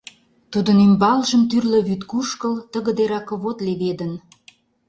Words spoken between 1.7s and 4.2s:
вӱд кушкыл, тыгыде ракывод леведын.